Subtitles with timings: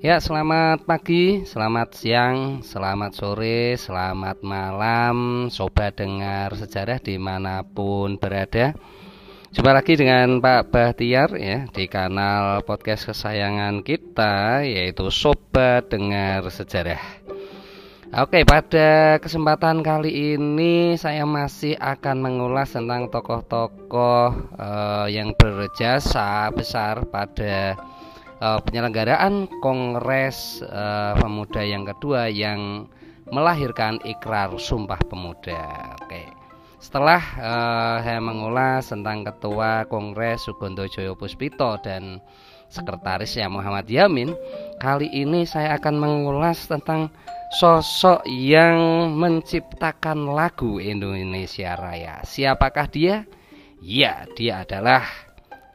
[0.00, 8.16] Ya, selamat pagi, selamat siang, selamat sore, selamat malam Sobat dengar sejarah di mana pun
[8.16, 8.72] berada.
[9.52, 17.04] Jumpa lagi dengan Pak Bahtiar ya Di kanal podcast kesayangan kita Yaitu Sobat Dengar Sejarah.
[18.24, 27.04] Oke, pada kesempatan kali ini saya masih akan mengulas tentang tokoh-tokoh uh, yang berjasa besar
[27.04, 27.76] pada
[28.40, 32.88] uh, penyelenggaraan Kongres uh, Pemuda yang kedua yang
[33.30, 35.94] melahirkan ikrar Sumpah Pemuda.
[36.02, 36.24] Oke.
[36.80, 42.24] Setelah uh, saya mengulas tentang Ketua Kongres Sugondo Joyo Puspito dan
[42.70, 44.32] Sekretarisnya Muhammad Yamin,
[44.80, 47.10] kali ini saya akan mengulas tentang
[47.50, 52.22] sosok yang menciptakan lagu Indonesia Raya.
[52.22, 53.26] Siapakah dia?
[53.82, 55.02] Ya, dia adalah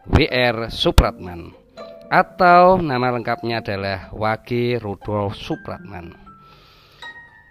[0.07, 1.64] WR Supratman
[2.09, 6.25] atau nama lengkapnya adalah Wage Rudolf Supratman.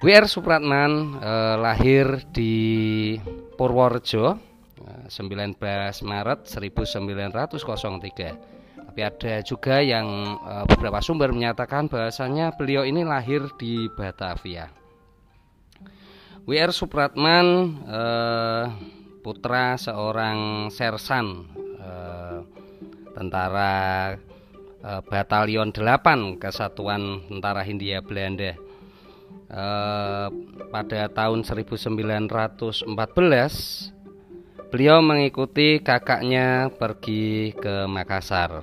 [0.04, 0.28] W.R.
[0.28, 3.16] Supratman eh, lahir di
[3.56, 4.36] Purworejo
[4.84, 5.56] eh, 19
[6.04, 8.84] Maret 1903.
[8.84, 14.68] Tapi ada juga yang eh, beberapa sumber menyatakan bahasanya beliau ini lahir di Batavia.
[16.44, 16.76] W.R.
[16.76, 17.46] Supratman
[17.88, 18.64] eh,
[19.24, 21.48] putra seorang sersan
[21.80, 22.44] eh,
[23.16, 24.12] tentara
[24.84, 28.52] Eh, Batalion 8 Kesatuan Tentara Hindia Belanda.
[29.48, 30.28] Eh,
[30.68, 32.84] pada tahun 1914
[34.68, 38.60] beliau mengikuti kakaknya pergi ke Makassar.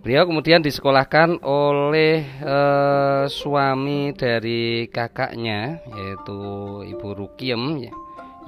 [0.00, 6.40] Beliau kemudian disekolahkan oleh eh, suami dari kakaknya yaitu
[6.88, 7.92] Ibu Rukiem ya,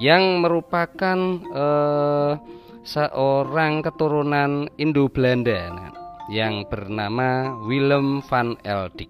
[0.01, 2.33] yang merupakan eh,
[2.81, 5.98] seorang keturunan Indo Belanda nah,
[6.29, 9.09] yang bernama Willem van Eldik.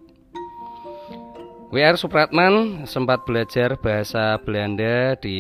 [1.70, 2.02] W.R.
[2.02, 5.38] Supratman sempat belajar bahasa Belanda di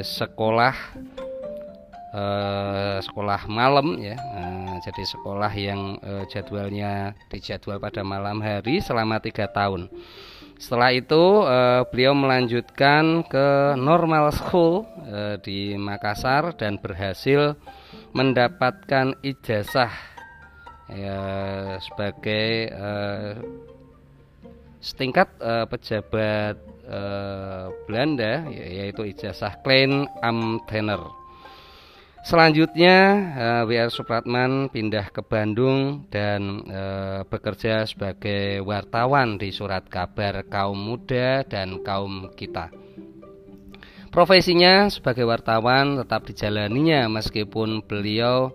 [0.00, 0.72] sekolah
[2.16, 4.16] eh, sekolah malam ya.
[4.16, 9.92] Nah, jadi sekolah yang eh, jadwalnya dijadwal pada malam hari selama tiga tahun.
[10.56, 17.52] Setelah itu eh, beliau melanjutkan ke normal school eh, di Makassar dan berhasil
[18.16, 20.15] mendapatkan ijazah
[20.90, 21.20] ya
[21.82, 23.34] sebagai uh,
[24.78, 26.54] setingkat uh, pejabat
[26.86, 31.02] uh, Belanda ya, yaitu ijazah Klein Amtener.
[32.26, 32.98] Selanjutnya
[33.38, 33.86] uh, W.R.
[33.86, 41.86] Supratman pindah ke Bandung dan uh, bekerja sebagai wartawan di surat kabar kaum muda dan
[41.86, 42.74] kaum kita.
[44.10, 48.48] Profesinya sebagai wartawan tetap dijalaninya meskipun beliau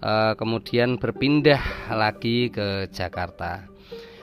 [0.00, 3.68] Eh, kemudian berpindah lagi ke Jakarta.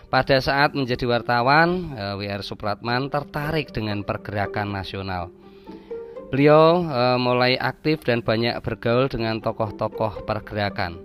[0.10, 5.30] Pada saat menjadi wartawan, eh, WR Supratman tertarik dengan pergerakan nasional.
[6.34, 10.98] Beliau eh, mulai aktif dan banyak bergaul dengan tokoh-tokoh pergerakan.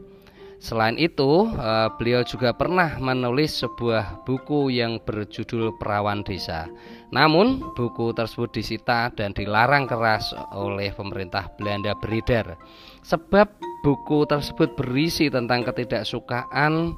[0.63, 1.51] Selain itu,
[1.99, 6.71] beliau juga pernah menulis sebuah buku yang berjudul Perawan Desa.
[7.11, 12.55] Namun, buku tersebut disita dan dilarang keras oleh pemerintah Belanda beredar.
[13.03, 16.95] Sebab buku tersebut berisi tentang ketidaksukaan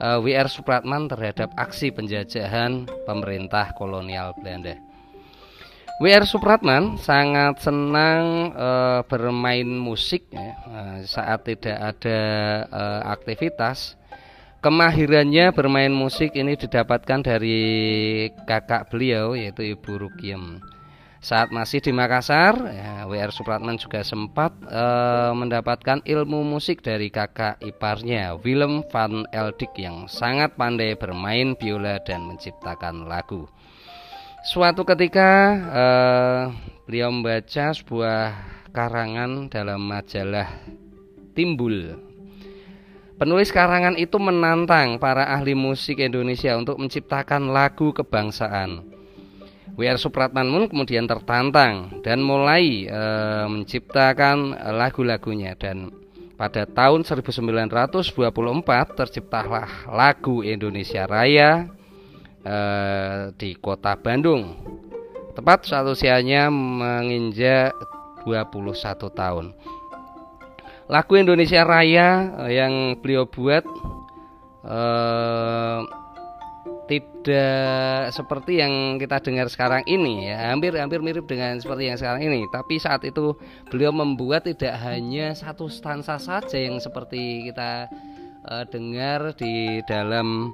[0.00, 4.80] uh, eh, WR Supratman terhadap aksi penjajahan pemerintah kolonial Belanda.
[6.00, 12.20] WR Supratman sangat senang uh, bermain musik ya, uh, saat tidak ada
[12.72, 13.94] uh, aktivitas.
[14.62, 17.60] Kemahirannya bermain musik ini didapatkan dari
[18.46, 20.62] kakak beliau yaitu Ibu Rukiem.
[21.22, 24.84] Saat masih di Makassar, ya, WR Supratman juga sempat e,
[25.38, 32.26] mendapatkan ilmu musik dari kakak iparnya, Willem van Eldik yang sangat pandai bermain biola dan
[32.26, 33.46] menciptakan lagu.
[34.42, 35.30] Suatu ketika
[35.70, 35.84] e,
[36.90, 38.34] beliau membaca sebuah
[38.74, 40.50] karangan dalam majalah
[41.38, 42.02] Timbul.
[43.14, 49.01] Penulis karangan itu menantang para ahli musik Indonesia untuk menciptakan lagu kebangsaan.
[49.72, 49.96] W.R.
[49.96, 53.02] Supratman pun kemudian tertantang dan mulai e,
[53.48, 55.88] menciptakan lagu-lagunya dan
[56.36, 58.04] pada tahun 1924
[58.92, 61.72] terciptalah lagu Indonesia Raya
[62.44, 62.56] e,
[63.40, 64.60] di kota Bandung.
[65.32, 67.72] Tepat saat usianya menginjak
[68.28, 68.76] 21
[69.16, 69.56] tahun.
[70.92, 73.64] Lagu Indonesia Raya yang beliau buat
[74.66, 75.80] eh,
[76.92, 80.52] tidak seperti yang kita dengar sekarang ini ya.
[80.52, 82.44] Hampir hampir mirip dengan seperti yang sekarang ini.
[82.52, 83.32] Tapi saat itu
[83.72, 87.88] beliau membuat tidak hanya satu stansa saja yang seperti kita
[88.44, 90.52] uh, dengar di dalam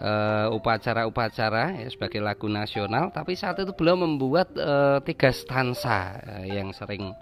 [0.00, 6.44] uh, upacara-upacara ya, sebagai lagu nasional, tapi saat itu beliau membuat uh, tiga stansa uh,
[6.44, 7.12] yang sering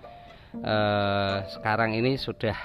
[0.62, 2.56] uh, sekarang ini sudah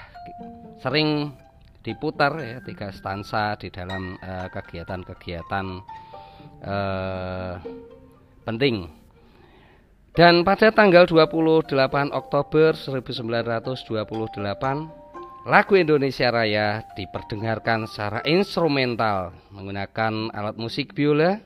[0.80, 1.34] sering
[1.80, 4.16] diputar ya tiga stansa di dalam
[4.52, 5.66] kegiatan-kegiatan
[6.64, 7.54] uh,
[8.44, 8.88] penting.
[10.10, 11.70] Dan pada tanggal 28
[12.10, 15.00] Oktober 1928
[15.48, 21.40] Lagu Indonesia Raya diperdengarkan secara instrumental menggunakan alat musik biola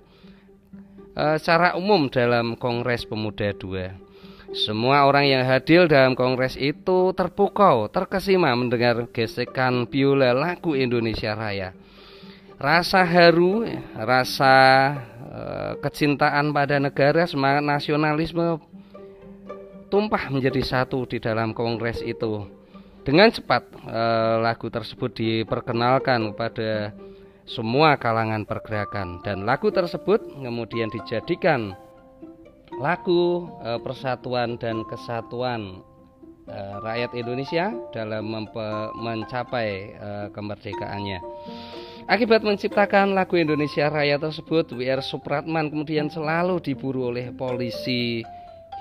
[1.15, 3.95] e, secara umum dalam Kongres Pemuda II.
[4.55, 11.75] Semua orang yang hadir dalam kongres itu terpukau, terkesima mendengar gesekan biola lagu Indonesia Raya.
[12.55, 13.67] Rasa haru,
[13.99, 14.55] rasa
[15.19, 15.41] e,
[15.83, 18.63] kecintaan pada negara, semangat nasionalisme
[19.91, 22.47] tumpah menjadi satu di dalam kongres itu
[23.05, 26.91] dengan cepat eh, lagu tersebut diperkenalkan kepada
[27.45, 31.77] semua kalangan pergerakan dan lagu tersebut kemudian dijadikan
[32.79, 35.83] lagu eh, persatuan dan kesatuan
[36.49, 38.27] eh, rakyat Indonesia dalam
[38.99, 41.19] mencapai eh, kemerdekaannya.
[42.05, 45.01] Akibat menciptakan lagu Indonesia Raya tersebut, W.R.
[45.01, 48.21] Supratman kemudian selalu diburu oleh polisi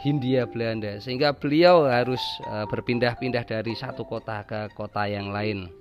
[0.03, 2.19] Hindia Belanda sehingga beliau harus
[2.67, 5.71] berpindah-pindah dari satu kota ke kota yang lain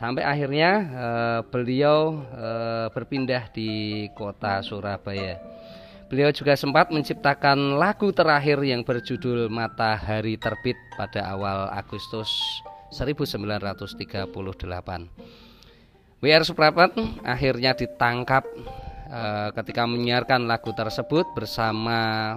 [0.00, 0.88] sampai akhirnya
[1.52, 2.24] beliau
[2.96, 5.57] berpindah di kota Surabaya
[6.08, 12.32] beliau juga sempat menciptakan lagu terakhir yang berjudul Matahari Terbit pada awal Agustus
[12.90, 14.32] 1938
[16.18, 16.42] W.R.
[16.42, 16.90] Supratman
[17.22, 18.42] akhirnya ditangkap
[19.12, 22.34] uh, ketika menyiarkan lagu tersebut bersama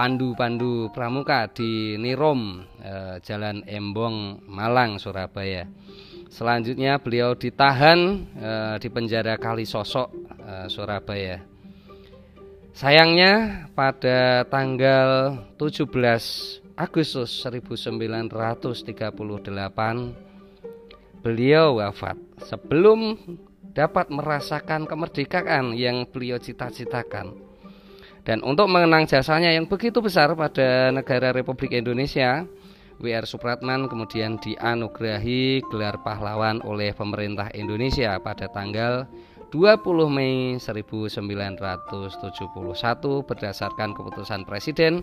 [0.00, 5.68] pandu-pandu pramuka di Nirom eh, Jalan Embong Malang Surabaya.
[6.32, 10.08] Selanjutnya beliau ditahan eh, di penjara Kalisosok
[10.40, 11.44] eh, Surabaya.
[12.70, 15.90] Sayangnya pada tanggal 17
[16.78, 18.30] Agustus 1938
[21.20, 23.18] beliau wafat sebelum
[23.74, 27.36] dapat merasakan kemerdekaan yang beliau cita-citakan.
[28.24, 32.44] Dan untuk mengenang jasanya yang begitu besar pada negara Republik Indonesia,
[33.00, 33.24] W.R.
[33.24, 39.08] Supratman kemudian dianugerahi gelar pahlawan oleh pemerintah Indonesia pada tanggal
[39.50, 41.90] 20 Mei 1971
[43.26, 45.02] berdasarkan keputusan Presiden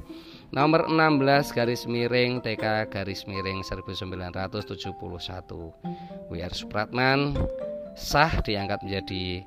[0.55, 4.95] nomor 16 garis miring TK garis miring 1971
[6.31, 6.53] W.R.
[6.55, 7.35] Supratman
[7.99, 9.43] sah diangkat menjadi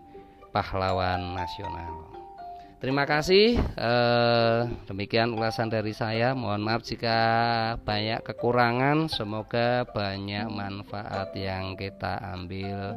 [0.52, 2.10] pahlawan nasional.
[2.80, 3.60] Terima kasih.
[3.60, 6.32] Eh, demikian ulasan dari saya.
[6.32, 7.18] Mohon maaf jika
[7.84, 9.04] banyak kekurangan.
[9.12, 12.96] Semoga banyak manfaat yang kita ambil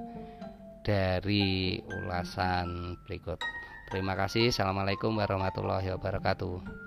[0.83, 3.39] dari ulasan berikut.
[3.89, 4.51] Terima kasih.
[4.51, 6.82] Assalamualaikum warahmatullahi wabarakatuh.